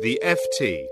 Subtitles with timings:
[0.00, 0.86] The FT.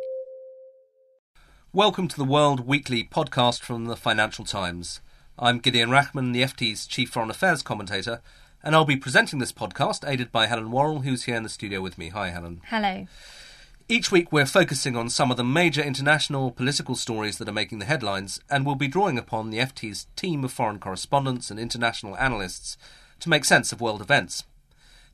[1.73, 5.01] Welcome to the World Weekly podcast from the Financial Times.
[5.37, 8.23] I'm Gideon Rachman, the FT's Chief Foreign Affairs commentator,
[8.63, 11.81] and I'll be presenting this podcast aided by Helen Warrell, who's here in the studio
[11.81, 12.11] with me.
[12.11, 12.63] Hi, Helen.
[12.67, 13.09] Hello.
[13.89, 17.81] Each week, we're focusing on some of the major international political stories that are making
[17.81, 22.17] the headlines, and we'll be drawing upon the FT's team of foreign correspondents and international
[22.19, 22.79] analysts
[23.19, 24.45] to make sense of world events.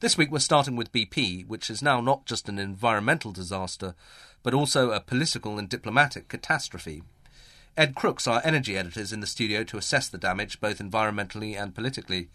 [0.00, 3.96] This week, we're starting with BP, which is now not just an environmental disaster,
[4.44, 7.02] but also a political and diplomatic catastrophe.
[7.76, 11.60] Ed Crooks, our energy editor, is in the studio to assess the damage both environmentally
[11.60, 12.28] and politically.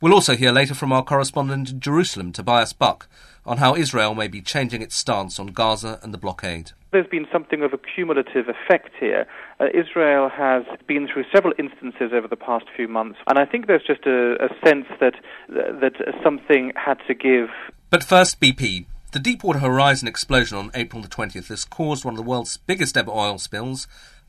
[0.00, 3.08] We'll also hear later from our correspondent in Jerusalem, Tobias Buck,
[3.46, 6.72] on how Israel may be changing its stance on Gaza and the blockade.
[6.92, 9.26] There's been something of a cumulative effect here.
[9.60, 13.66] Uh, Israel has been through several instances over the past few months, and I think
[13.66, 15.14] there's just a, a sense that
[15.48, 17.48] that something had to give.
[17.90, 18.86] But first, BP.
[19.12, 22.96] The Deepwater Horizon explosion on April the 20th has caused one of the world's biggest
[22.96, 23.86] ever oil spills,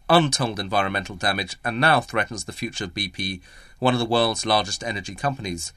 [0.09, 3.41] untold environmental damage, and now threatens the future of BP,
[3.79, 5.73] one of the world's largest energy companies.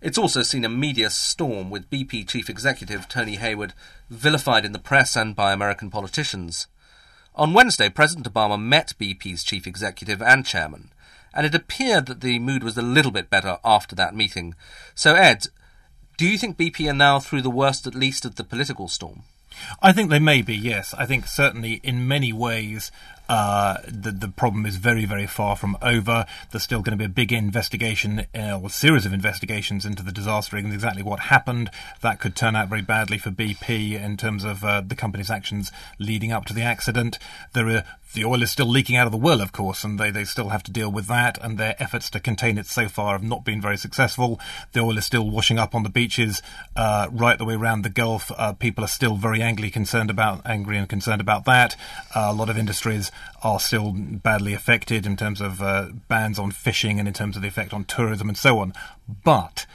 [0.00, 3.72] It's also seen a media storm with BP chief executive Tony Hayward
[4.08, 6.66] vilified in the press and by American politicians.
[7.34, 10.90] On Wednesday, President Obama met BP's chief executive and chairman,
[11.34, 14.54] and it appeared that the mood was a little bit better after that meeting.
[14.94, 15.46] So, Ed,
[16.16, 19.22] do you think BP are now through the worst, at least, of the political storm?
[19.82, 20.94] I think they may be, yes.
[20.94, 22.90] I think certainly in many ways
[23.28, 26.26] uh, the the problem is very very far from over.
[26.50, 30.12] There's still going to be a big investigation uh, or series of investigations into the
[30.12, 31.70] disaster and exactly what happened.
[32.00, 35.70] That could turn out very badly for BP in terms of uh, the company's actions
[35.98, 37.18] leading up to the accident.
[37.52, 37.84] There are
[38.14, 40.48] the oil is still leaking out of the well, of course, and they, they still
[40.48, 43.44] have to deal with that, and their efforts to contain it so far have not
[43.44, 44.40] been very successful.
[44.72, 46.42] The oil is still washing up on the beaches
[46.74, 48.32] uh, right the way around the Gulf.
[48.36, 51.76] Uh, people are still very angry, concerned about angry and concerned about that.
[52.14, 56.50] Uh, a lot of industries are still badly affected in terms of uh, bans on
[56.50, 58.72] fishing and in terms of the effect on tourism and so on.
[59.24, 59.66] But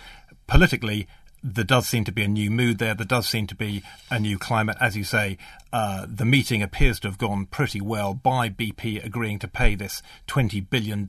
[0.48, 1.08] politically,
[1.44, 2.96] there does seem to be a new mood there.
[2.96, 4.78] There does seem to be a new climate.
[4.80, 5.38] As you say,
[5.74, 10.02] uh, the meeting appears to have gone pretty well by BP agreeing to pay this
[10.28, 11.06] $20 billion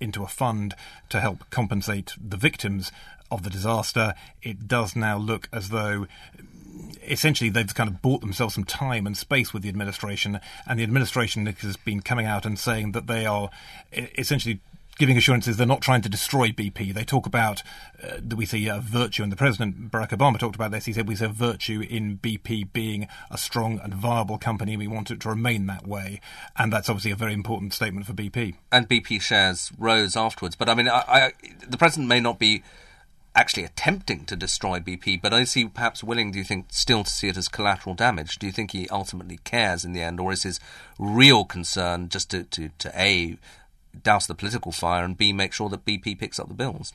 [0.00, 0.74] into a fund
[1.10, 2.90] to help compensate the victims
[3.30, 4.14] of the disaster.
[4.42, 6.06] It does now look as though
[7.02, 10.82] essentially they've kind of bought themselves some time and space with the administration, and the
[10.82, 13.50] administration has been coming out and saying that they are
[13.92, 14.60] essentially
[14.96, 16.94] giving assurances they're not trying to destroy BP.
[16.94, 17.62] They talk about
[18.02, 20.84] uh, that we see virtue, and the President Barack Obama talked about this.
[20.84, 24.72] He said we see virtue in BP being a strong and viable company.
[24.72, 26.20] And we want it to remain that way,
[26.56, 28.56] and that's obviously a very important statement for BP.
[28.72, 30.56] And BP shares rose afterwards.
[30.56, 31.32] But I mean, I, I,
[31.66, 32.62] the President may not be
[33.36, 37.10] actually attempting to destroy BP, but is he perhaps willing, do you think, still to
[37.10, 38.38] see it as collateral damage?
[38.38, 40.60] Do you think he ultimately cares in the end, or is his
[40.98, 43.36] real concern just to, to, to A,
[44.02, 46.92] douse the political fire, and B, make sure that BP picks up the bills?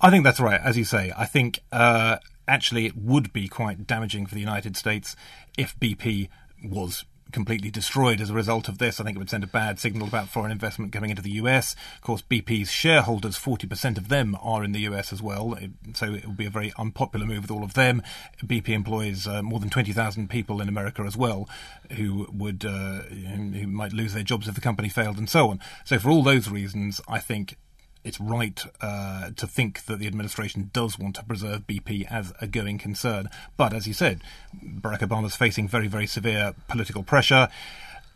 [0.00, 0.60] I think that's right.
[0.60, 2.16] As you say, I think uh,
[2.48, 5.14] actually it would be quite damaging for the United States
[5.58, 6.28] if BP
[6.64, 9.00] was completely destroyed as a result of this.
[9.00, 11.74] I think it would send a bad signal about foreign investment coming into the US.
[11.96, 15.56] Of course, BP's shareholders, 40% of them are in the US as well,
[15.94, 18.02] so it would be a very unpopular move with all of them.
[18.44, 21.48] BP employs uh, more than 20,000 people in America as well
[21.92, 25.60] who would uh, who might lose their jobs if the company failed and so on.
[25.84, 27.56] So for all those reasons, I think
[28.04, 32.46] it's right uh, to think that the administration does want to preserve BP as a
[32.46, 33.28] going concern.
[33.56, 34.22] But as you said,
[34.64, 37.48] Barack Obama is facing very, very severe political pressure.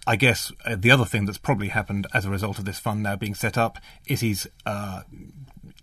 [0.06, 3.02] I guess uh, the other thing that's probably happened as a result of this fund
[3.02, 5.02] now being set up is he's uh,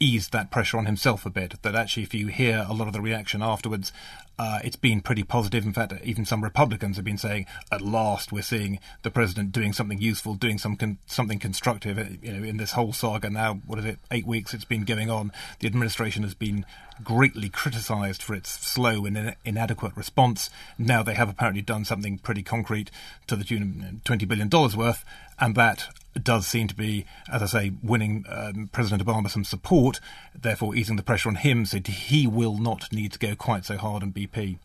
[0.02, 1.62] eased that pressure on himself a bit.
[1.62, 3.94] That actually, if you hear a lot of the reaction afterwards,
[4.40, 5.66] uh, it's been pretty positive.
[5.66, 9.72] In fact, even some Republicans have been saying, "At last, we're seeing the president doing
[9.72, 13.62] something useful, doing some con- something constructive." Uh, you know, in this whole saga now,
[13.68, 14.00] what is it?
[14.10, 15.32] Eight weeks it's been going on.
[15.60, 16.66] The administration has been
[17.04, 20.50] greatly criticised for its slow and in- inadequate response.
[20.78, 22.90] Now they have apparently done something pretty concrete
[23.28, 25.06] to the tune of twenty billion dollars worth,
[25.40, 25.90] and that
[26.23, 29.99] does seem to be, as I say, winning um, President Obama some support,
[30.40, 33.78] therefore easing the pressure on him so he will not need to go quite so
[33.78, 34.58] hard on BP.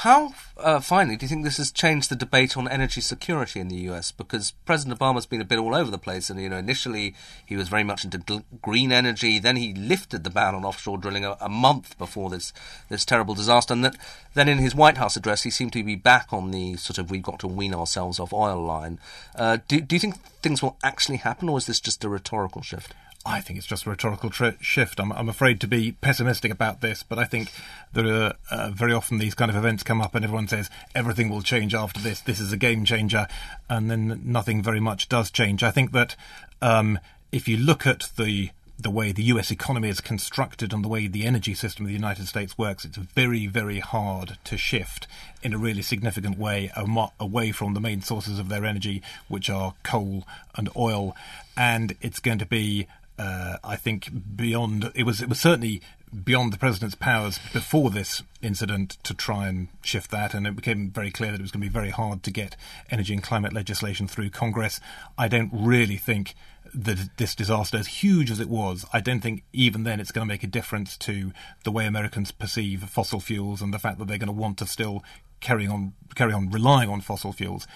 [0.00, 3.68] How, uh, finally, do you think this has changed the debate on energy security in
[3.68, 4.10] the US?
[4.10, 7.14] Because President Obama's been a bit all over the place, and you know, initially
[7.46, 9.38] he was very much into gl- green energy.
[9.38, 12.52] Then he lifted the ban on offshore drilling a, a, month before this
[12.90, 13.96] this terrible disaster, and that,
[14.34, 17.10] then in his White House address, he seemed to be back on the sort of
[17.10, 18.98] "we've got to wean ourselves off oil" line.
[19.34, 22.60] Uh, do, do you think things will actually happen, or is this just a rhetorical
[22.60, 22.92] shift?
[23.26, 25.00] I think it's just a rhetorical tri- shift.
[25.00, 27.50] I'm, I'm, afraid to be pessimistic about this, but I think
[27.92, 31.28] there are uh, very often these kind of events come up and everyone says everything
[31.28, 32.20] will change after this.
[32.20, 33.26] This is a game changer,
[33.68, 35.62] and then nothing very much does change.
[35.62, 36.14] I think that
[36.62, 37.00] um,
[37.32, 41.06] if you look at the the way the US economy is constructed and the way
[41.06, 45.06] the energy system of the United States works, it's very, very hard to shift
[45.42, 46.70] in a really significant way
[47.18, 50.26] away from the main sources of their energy, which are coal
[50.56, 51.16] and oil.
[51.56, 52.86] And it's going to be,
[53.18, 54.90] uh, I think, beyond.
[54.94, 55.22] It was.
[55.22, 55.82] It was certainly
[56.24, 60.90] beyond the president's powers before this incident to try and shift that, and it became
[60.90, 62.56] very clear that it was going to be very hard to get
[62.90, 64.80] energy and climate legislation through Congress.
[65.18, 66.34] I don't really think
[66.74, 70.26] that this disaster, as huge as it was, I don't think even then it's going
[70.26, 71.32] to make a difference to
[71.64, 74.66] the way Americans perceive fossil fuels and the fact that they're going to want to
[74.66, 75.02] still
[75.40, 77.66] carry on carry on relying on fossil fuels.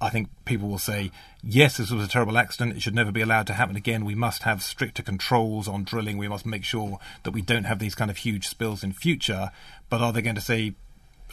[0.00, 1.10] I think people will say,
[1.42, 2.76] yes, this was a terrible accident.
[2.76, 4.04] It should never be allowed to happen again.
[4.04, 6.16] We must have stricter controls on drilling.
[6.16, 9.50] We must make sure that we don't have these kind of huge spills in future.
[9.90, 10.74] But are they going to say,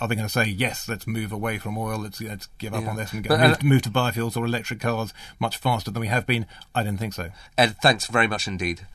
[0.02, 0.90] are they going to say yes?
[0.90, 2.00] Let's move away from oil.
[2.00, 2.90] Let's let's give up yeah.
[2.90, 6.02] on this and but, move, uh, move, to biofuels or electric cars much faster than
[6.02, 6.46] we have been.
[6.76, 7.30] I don't think so.
[7.58, 8.86] Ed, thanks very much indeed.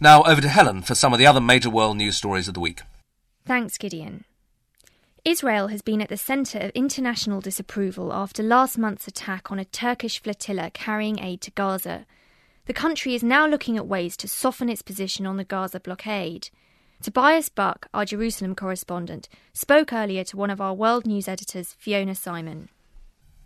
[0.00, 2.60] Now over to Helen for some of the other major world news stories of the
[2.60, 2.82] week.
[3.46, 4.24] Thanks, Gideon.
[5.28, 9.64] Israel has been at the centre of international disapproval after last month's attack on a
[9.66, 12.06] Turkish flotilla carrying aid to Gaza.
[12.64, 16.48] The country is now looking at ways to soften its position on the Gaza blockade.
[17.02, 22.12] Tobias Buck, our Jerusalem correspondent, spoke earlier to one of our world news editors, Fiona
[22.12, 22.68] Symon.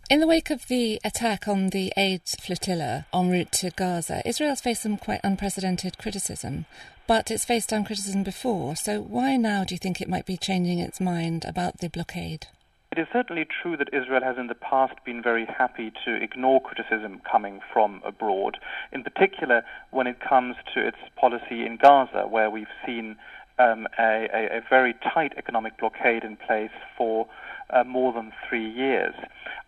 [0.09, 4.61] In the wake of the attack on the aid flotilla en route to Gaza, Israel's
[4.61, 6.65] faced some quite unprecedented criticism,
[7.07, 8.75] but it's faced down criticism before.
[8.75, 12.47] So why now do you think it might be changing its mind about the blockade?
[12.91, 16.61] It is certainly true that Israel has in the past been very happy to ignore
[16.61, 18.57] criticism coming from abroad,
[18.91, 23.15] in particular when it comes to its policy in Gaza, where we've seen
[23.59, 27.27] um, a, a, a, very tight economic blockade in place for
[27.69, 29.13] uh, more than three years.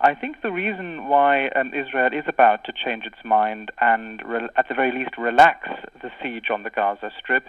[0.00, 4.48] I think the reason why um, Israel is about to change its mind and, re-
[4.56, 5.68] at the very least, relax
[6.02, 7.44] the siege on the Gaza Strip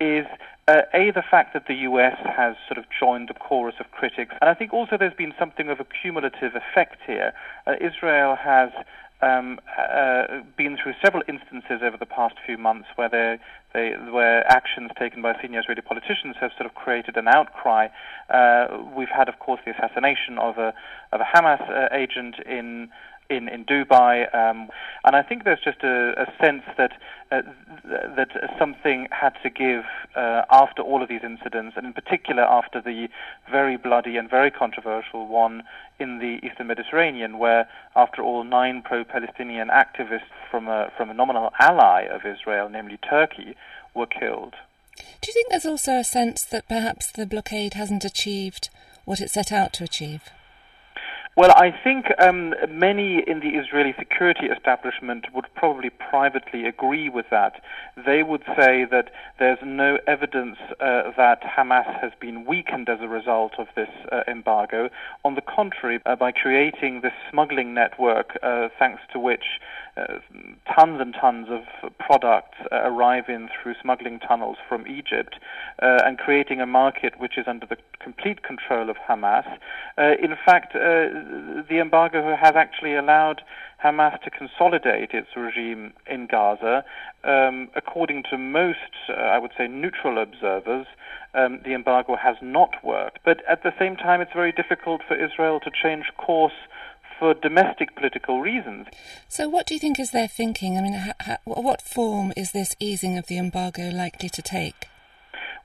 [0.00, 0.26] is
[0.66, 2.16] uh, a the fact that the U.S.
[2.24, 5.68] has sort of joined the chorus of critics, and I think also there's been something
[5.68, 7.32] of a cumulative effect here.
[7.66, 8.70] Uh, Israel has
[9.22, 13.38] um, uh, been through several instances over the past few months where they,
[13.72, 17.88] they, where actions taken by senior Israeli politicians have sort of created an outcry.
[18.28, 20.74] Uh, we've had, of course, the assassination of a
[21.12, 22.90] of a Hamas uh, agent in
[23.30, 24.14] in, in Dubai.
[24.34, 24.68] Um,
[25.04, 26.92] and I think there's just a, a sense that
[27.30, 27.42] uh,
[27.88, 29.84] th- that something had to give
[30.16, 33.08] uh, after all of these incidents, and in particular after the
[33.50, 35.62] very bloody and very controversial one
[35.98, 41.52] in the Eastern Mediterranean, where, after all, nine pro-Palestinian activists from a, from a nominal
[41.60, 43.54] ally of Israel, namely Turkey,
[43.94, 44.54] were killed.
[45.20, 48.70] Do you think there's also a sense that perhaps the blockade hasn't achieved
[49.04, 50.22] what it set out to achieve?
[51.36, 57.26] Well, I think um, many in the Israeli security establishment would probably privately agree with
[57.30, 57.62] that.
[58.04, 63.06] They would say that there's no evidence uh, that Hamas has been weakened as a
[63.06, 64.90] result of this uh, embargo.
[65.24, 69.60] On the contrary, uh, by creating this smuggling network, uh, thanks to which
[70.74, 75.36] tons and tons of products uh, arrive in through smuggling tunnels from Egypt
[75.82, 79.46] uh, and creating a market which is under the complete control of Hamas.
[79.98, 83.42] in fact, the embargo has actually allowed
[83.82, 86.84] Hamas to consolidate its regime in Gaza.
[87.24, 90.86] Um, according to most, uh, I would say, neutral observers,
[91.34, 93.20] um, the embargo has not worked.
[93.24, 96.52] But at the same time, it's very difficult for Israel to change course
[97.20, 98.88] for domestic political reasons.
[99.28, 100.76] So, what do you think is their thinking?
[100.76, 104.88] I mean, ha- ha- what form is this easing of the embargo likely to take?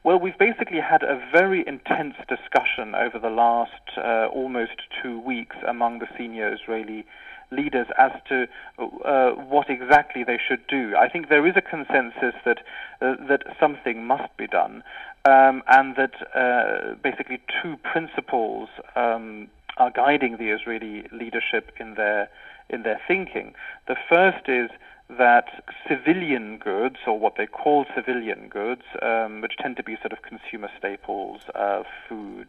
[0.04, 5.56] Well, we've basically had a very intense discussion over the last uh, almost two weeks
[5.68, 7.06] among the senior Israeli
[7.52, 8.48] leaders as to
[8.78, 10.94] uh, what exactly they should do.
[10.96, 12.60] I think there is a consensus that
[13.02, 14.84] uh, that something must be done,
[15.26, 22.30] um, and that uh, basically two principles um, are guiding the Israeli leadership in their
[22.70, 23.54] in their thinking.
[23.88, 24.72] The first is
[25.08, 30.12] that civilian goods, or what they call civilian goods, um, which tend to be sort
[30.12, 32.48] of consumer staples, uh, food,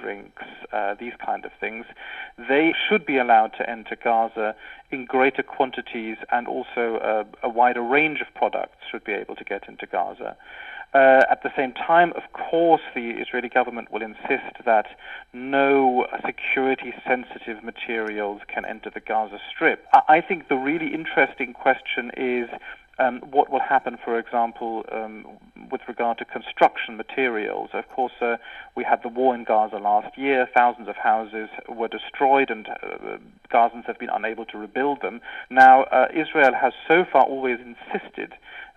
[0.00, 1.84] drinks, uh, these kind of things,
[2.48, 4.54] they should be allowed to enter Gaza
[4.90, 9.68] in greater quantities, and also a wider range of products should be able to get
[9.68, 10.34] into Gaza.
[10.94, 14.86] Uh, at the same time, of course, the Israeli government will insist that
[15.34, 19.86] no security sensitive materials can enter the Gaza Strip.
[20.08, 22.48] I think the really interesting question is
[22.98, 25.24] um, what will happen, for example, um,
[25.70, 27.70] with regard to construction materials.
[27.72, 28.36] Of course, uh,
[28.76, 30.48] we had the war in Gaza last year.
[30.54, 33.18] Thousands of houses were destroyed, and uh,
[33.52, 35.20] Gazans have been unable to rebuild them.
[35.50, 38.34] Now, uh, Israel has so far always insisted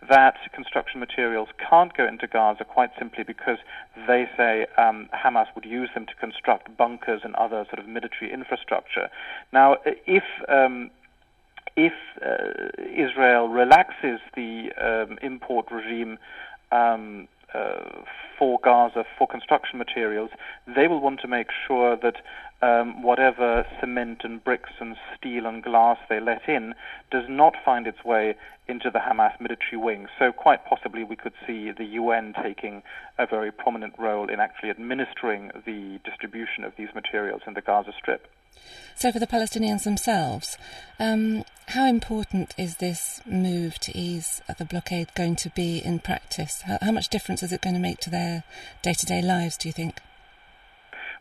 [0.10, 3.58] that construction materials can't go into Gaza quite simply because
[4.08, 8.34] they say um, Hamas would use them to construct bunkers and other sort of military
[8.34, 9.10] infrastructure.
[9.54, 10.90] Now, if um,
[11.76, 16.18] if uh, Israel relaxes the um, import regime
[16.72, 18.04] um, uh,
[18.38, 20.30] for Gaza for construction materials,
[20.68, 22.16] they will want to make sure that
[22.62, 26.74] um, whatever cement and bricks and steel and glass they let in
[27.10, 28.36] does not find its way
[28.68, 30.08] into the Hamas military wing.
[30.18, 32.84] So, quite possibly, we could see the UN taking
[33.18, 37.92] a very prominent role in actually administering the distribution of these materials in the Gaza
[37.98, 38.28] Strip.
[38.96, 40.58] So, for the Palestinians themselves,
[41.00, 46.62] um, how important is this move to ease the blockade going to be in practice?
[46.64, 48.44] How, how much difference is it going to make to their
[48.82, 50.02] day to day lives, do you think?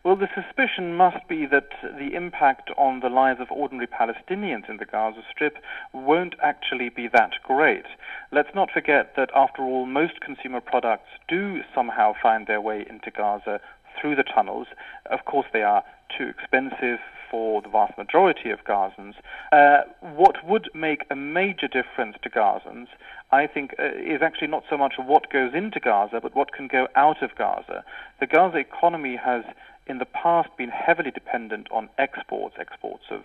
[0.02, 4.78] Well, the suspicion must be that the impact on the lives of ordinary Palestinians in
[4.78, 5.58] the Gaza Strip
[5.92, 7.84] won't actually be that great.
[8.32, 13.10] Let's not forget that, after all, most consumer products do somehow find their way into
[13.10, 13.60] Gaza
[14.00, 14.68] through the tunnels.
[15.04, 15.84] Of course, they are
[16.16, 16.98] too expensive
[17.30, 19.14] for the vast majority of Gazans.
[19.52, 22.88] Uh, what would make a major difference to Gazans,
[23.30, 26.66] I think, uh, is actually not so much what goes into Gaza, but what can
[26.66, 27.84] go out of Gaza.
[28.18, 29.44] The Gaza economy has,
[29.86, 33.22] in the past, been heavily dependent on exports, exports of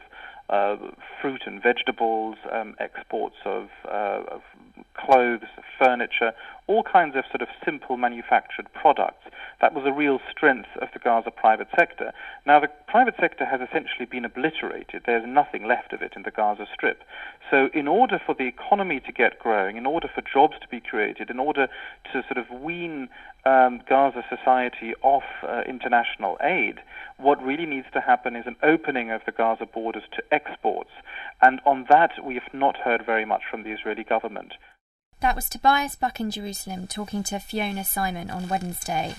[0.50, 0.78] uh,
[1.22, 4.42] fruit and vegetables, um, exports of, uh, of
[4.94, 6.34] clothes, furniture,
[6.68, 9.24] all kinds of sort of simple manufactured products.
[9.62, 12.12] That was a real strength of the Gaza private sector.
[12.46, 15.04] Now, the private sector has essentially been obliterated.
[15.06, 17.04] There's nothing left of it in the Gaza Strip.
[17.50, 20.82] So, in order for the economy to get growing, in order for jobs to be
[20.82, 21.68] created, in order
[22.12, 23.10] to sort of wean
[23.46, 26.80] um, Gaza society off uh, international aid,
[27.18, 30.92] what really needs to happen is an opening of the Gaza borders to exports.
[31.42, 34.54] And on that, we have not heard very much from the Israeli government.
[35.26, 39.16] That was Tobias Buck in Jerusalem talking to Fiona Symon on Wednesday.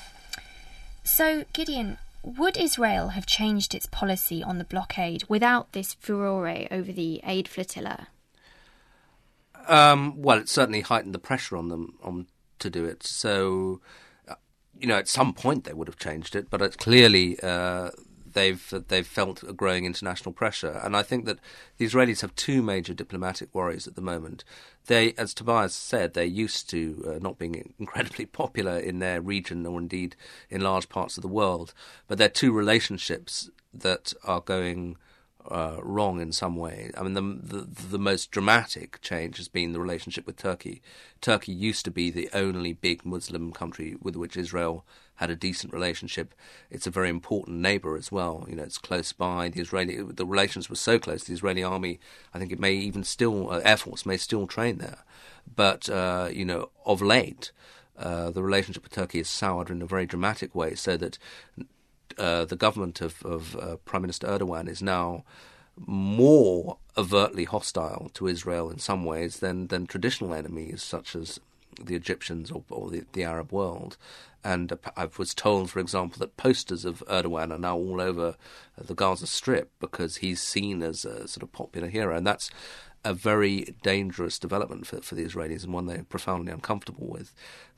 [1.02, 6.92] So, Gideon, would Israel have changed its policy on the blockade without this furore over
[6.92, 8.06] the aid flotilla?
[9.66, 12.28] Um, well, it certainly heightened the pressure on them on
[12.60, 13.02] to do it.
[13.02, 13.80] So,
[14.28, 14.36] uh,
[14.78, 17.90] you know, at some point they would have changed it, but it's clearly uh,
[18.36, 21.38] they've they've felt a growing international pressure, and I think that
[21.78, 24.44] the Israelis have two major diplomatic worries at the moment.
[24.86, 29.66] They, as Tobias said, they're used to uh, not being incredibly popular in their region
[29.66, 30.14] or indeed
[30.50, 31.72] in large parts of the world,
[32.06, 34.98] but they're two relationships that are going
[35.50, 36.90] uh, wrong in some way.
[36.96, 40.82] I mean, the, the, the most dramatic change has been the relationship with Turkey.
[41.20, 44.84] Turkey used to be the only big Muslim country with which Israel
[45.16, 46.34] had a decent relationship.
[46.70, 48.46] It's a very important neighbour as well.
[48.48, 49.48] You know, it's close by.
[49.48, 51.24] The Israeli the relations were so close.
[51.24, 51.98] The Israeli army,
[52.32, 55.04] I think, it may even still uh, air force may still train there,
[55.54, 57.52] but uh, you know, of late.
[57.98, 61.18] Uh, the relationship with Turkey has soured in a very dramatic way, so that
[62.18, 65.24] uh, the government of, of uh, Prime Minister Erdogan is now
[65.78, 71.40] more overtly hostile to Israel in some ways than, than traditional enemies such as
[71.82, 73.96] the Egyptians or, or the, the, Arab world.
[74.44, 78.36] And uh, I was told, for example, that posters of Erdogan are now all over
[78.76, 82.16] the Gaza Strip because he's seen as a sort of popular hero.
[82.16, 82.50] And that's
[83.06, 87.32] a very dangerous development for, for the Israelis and one they're profoundly uncomfortable with.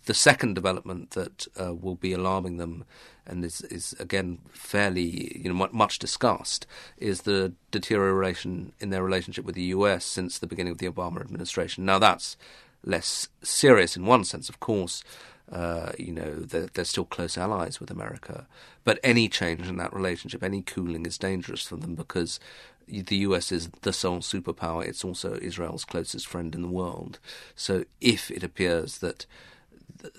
[0.06, 2.84] The second development that uh, will be alarming them
[3.26, 9.44] and is, is again fairly you know much discussed is the deterioration in their relationship
[9.44, 11.84] with the US since the beginning of the Obama administration.
[11.84, 12.38] Now that's
[12.84, 15.02] less serious in one sense, of course.
[15.50, 18.46] Uh, you know, they're, they're, still close allies with America.
[18.84, 22.38] But any change in that relationship, any cooling is dangerous for them because
[22.86, 24.84] the US is the sole superpower.
[24.84, 27.18] It's also Israel's closest friend in the world.
[27.56, 29.24] So if it appears that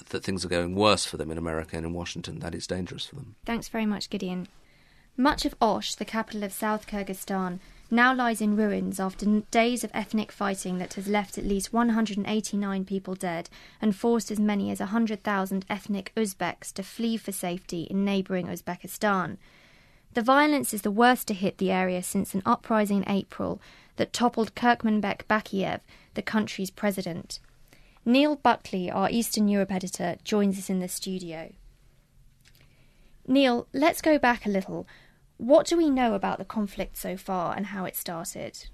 [0.10, 3.06] that things are going worse for them in America and in Washington, that is dangerous
[3.06, 3.36] for them.
[3.46, 4.48] Thanks very much, Gideon.
[5.16, 7.60] Much of Osh, the capital of South Kyrgyzstan,
[7.91, 12.86] now lies in ruins after days of ethnic fighting that has left at least 189
[12.86, 13.50] people dead
[13.81, 19.38] and forced as many as 100,000 ethnic Uzbeks to flee for safety in neighbouring Uzbekistan.
[20.13, 23.62] The violence is the worst to hit the area since an uprising in April
[23.96, 25.81] that toppled Kurmanbek Bakiev,
[26.13, 27.39] the country's president.
[28.05, 31.51] Neil Buckley, our Eastern Europe editor, joins us in the studio.
[33.27, 34.88] Neil, let's go back a little.
[35.39, 38.67] What do we know about the conflict so far and how it started?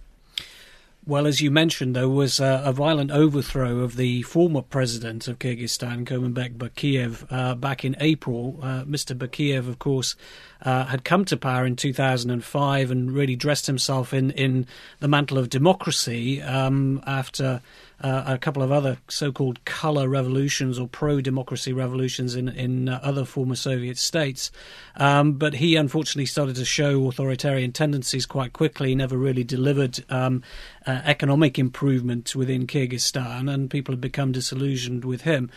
[1.05, 5.37] Well, as you mentioned, there was a, a violent overthrow of the former president of
[5.37, 8.57] Kyrgyzstan, Kurmanbek Bakiev, uh, back in April.
[8.63, 9.15] Uh, Mr.
[9.15, 10.15] Bakiev, of course,
[10.63, 14.65] uh, had come to power in 2005 and really dressed himself in, in
[14.99, 17.61] the mantle of democracy um, after
[18.01, 23.25] uh, a couple of other so-called color revolutions or pro-democracy revolutions in in uh, other
[23.25, 24.51] former Soviet states.
[24.97, 28.95] Um, but he unfortunately started to show authoritarian tendencies quite quickly.
[28.95, 30.43] Never really delivered um,
[30.85, 35.49] uh, economic improvement within Kyrgyzstan, and people have become disillusioned with him.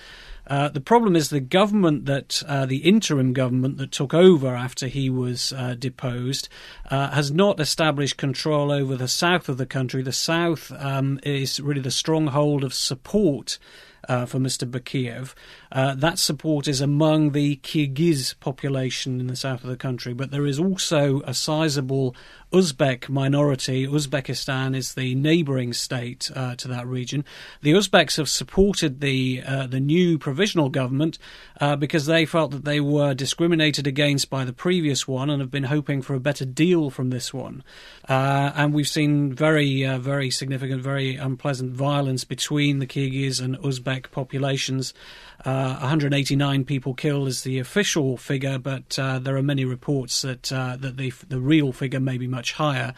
[0.49, 4.87] Uh, the problem is the government that uh, the interim government that took over after
[4.87, 6.49] he was uh, deposed
[6.91, 10.03] uh, has not established control over the south of the country.
[10.03, 13.59] The south um, is really the stronghold of support
[14.09, 14.69] uh, for Mr.
[14.69, 15.35] Bakiev.
[15.71, 20.31] Uh, that support is among the Kyrgyz population in the south of the country, but
[20.31, 22.17] there is also a sizable
[22.53, 23.87] Uzbek minority.
[23.87, 27.25] Uzbekistan is the neighbouring state uh, to that region.
[27.63, 31.19] The Uzbeks have supported the uh, the new provisional government
[31.61, 35.51] uh, because they felt that they were discriminated against by the previous one and have
[35.51, 37.63] been hoping for a better deal from this one.
[38.09, 44.11] Uh, and we've seen very very significant, very unpleasant violence between the Kyrgyz and Uzbek
[44.11, 44.95] populations.
[45.45, 50.53] Uh, 189 people killed is the official figure, but uh, there are many reports that
[50.53, 52.95] uh, that the the real figure may be much higher.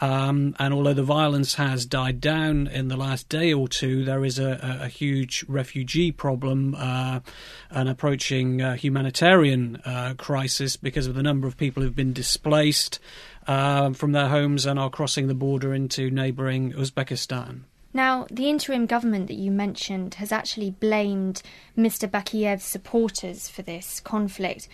[0.00, 4.24] Um, and although the violence has died down in the last day or two, there
[4.24, 7.20] is a, a, huge refugee problem, uh,
[7.68, 12.98] an approaching uh, humanitarian uh, crisis because of the number of people who've been displaced
[13.46, 17.64] from their homes and are crossing the border into neighbouring Uzbekistan.
[17.92, 21.42] Now, the interim government that you mentioned has actually blamed
[21.76, 22.08] Mr.
[22.08, 24.68] Bakiev's supporters for this conflict,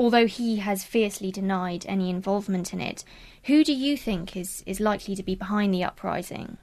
[0.00, 3.04] although he has fiercely denied any involvement in it.
[3.44, 6.56] Who do you think is, is likely to be behind the uprising?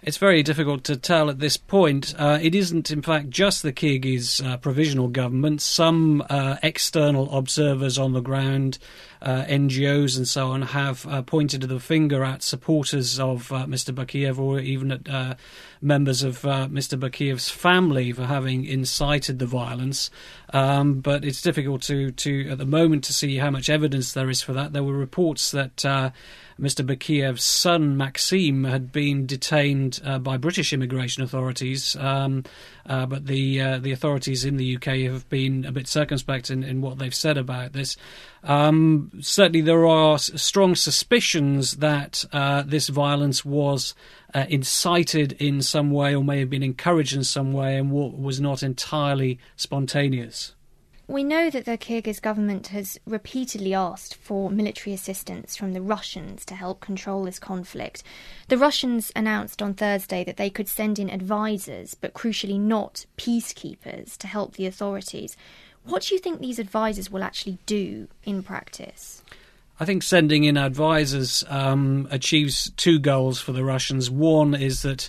[0.00, 2.14] It's very difficult to tell at this point.
[2.16, 5.60] Uh, it isn't, in fact, just the Kyrgyz uh, provisional government.
[5.60, 8.78] Some uh, external observers on the ground,
[9.20, 13.92] uh, NGOs and so on, have uh, pointed the finger at supporters of uh, Mr.
[13.92, 15.36] Bakiev or even at
[15.82, 16.96] members of Mr.
[16.96, 20.10] Bakiev's family for having incited the violence.
[20.52, 24.30] Um, but it's difficult to, to, at the moment, to see how much evidence there
[24.30, 24.72] is for that.
[24.72, 26.12] There were reports that
[26.60, 26.84] Mr.
[26.84, 32.42] Bakiev's son, Maxim, had been detained uh, by British immigration authorities, um,
[32.86, 36.64] uh, but the uh, the authorities in the UK have been a bit circumspect in,
[36.64, 37.96] in what they've said about this.
[38.42, 43.94] Um, certainly, there are strong suspicions that uh, this violence was
[44.34, 48.40] uh, incited in some way or may have been encouraged in some way and was
[48.40, 50.54] not entirely spontaneous.
[51.10, 56.44] We know that the Kyrgyz government has repeatedly asked for military assistance from the Russians
[56.44, 58.02] to help control this conflict.
[58.48, 64.18] The Russians announced on Thursday that they could send in advisors, but crucially not peacekeepers,
[64.18, 65.34] to help the authorities.
[65.84, 69.22] What do you think these advisors will actually do in practice?
[69.80, 74.10] I think sending in advisors um, achieves two goals for the Russians.
[74.10, 75.08] One is that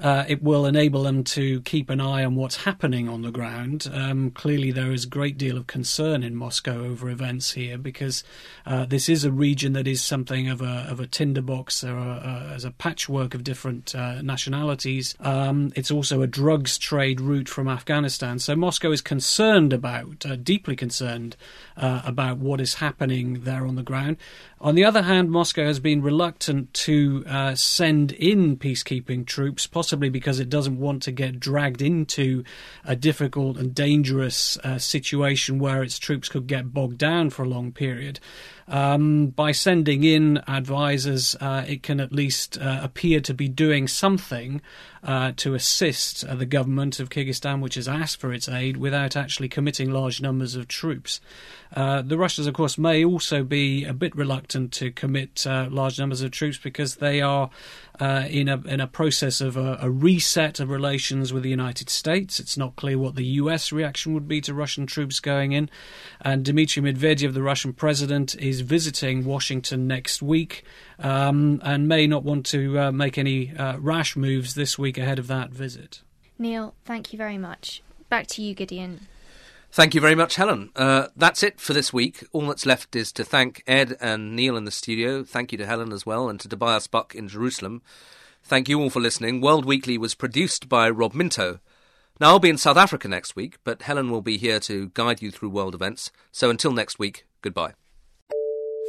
[0.00, 3.88] uh, it will enable them to keep an eye on what's happening on the ground.
[3.92, 8.22] Um, clearly, there is a great deal of concern in Moscow over events here because
[8.66, 11.80] uh, this is a region that is something of a of a tinderbox.
[11.80, 15.14] There are uh, as a patchwork of different uh, nationalities.
[15.20, 18.38] Um, it's also a drugs trade route from Afghanistan.
[18.38, 21.36] So Moscow is concerned about, uh, deeply concerned
[21.76, 24.16] uh, about what is happening there on the ground.
[24.60, 30.08] On the other hand, Moscow has been reluctant to uh, send in peacekeeping troops, possibly
[30.08, 32.42] because it doesn't want to get dragged into
[32.84, 37.48] a difficult and dangerous uh, situation where its troops could get bogged down for a
[37.48, 38.18] long period.
[38.68, 43.88] Um, by sending in advisors, uh, it can at least uh, appear to be doing
[43.88, 44.60] something
[45.02, 49.16] uh, to assist uh, the government of Kyrgyzstan, which has asked for its aid, without
[49.16, 51.20] actually committing large numbers of troops.
[51.74, 55.98] Uh, the Russians, of course, may also be a bit reluctant to commit uh, large
[55.98, 57.48] numbers of troops because they are
[58.00, 61.90] uh, in a in a process of a, a, reset of relations with the United
[61.90, 62.38] States.
[62.38, 63.72] It's not clear what the U.S.
[63.72, 65.68] reaction would be to Russian troops going in.
[66.20, 70.64] And Dmitry Medvedev, the Russian president, is visiting Washington next week
[70.98, 75.18] um, and may not want to uh, make any uh, rash moves this week ahead
[75.18, 76.02] of that visit.
[76.38, 77.82] Neil, thank you very much.
[78.08, 79.08] Back to you, Gideon.
[79.70, 80.70] Thank you very much, Helen.
[80.74, 82.24] Uh, that's it for this week.
[82.32, 85.22] All that's left is to thank Ed and Neil in the studio.
[85.22, 87.82] Thank you to Helen as well, and to Tobias Buck in Jerusalem.
[88.42, 89.40] Thank you all for listening.
[89.40, 91.60] World Weekly was produced by Rob Minto.
[92.18, 95.22] Now, I'll be in South Africa next week, but Helen will be here to guide
[95.22, 96.10] you through world events.
[96.32, 97.74] So until next week, goodbye.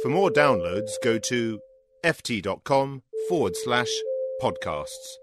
[0.02, 1.60] For more downloads, go to
[2.02, 3.90] ft.com forward slash
[4.42, 5.19] podcasts.